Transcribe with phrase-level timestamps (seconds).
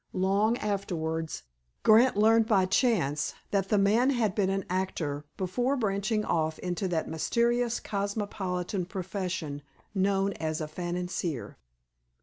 [0.13, 1.43] Long afterwards,
[1.83, 6.87] Grant learned, by chance, that the man had been an actor before branching off into
[6.87, 9.61] that mysterious cosmopolitan profession
[9.93, 11.59] known as "a financier."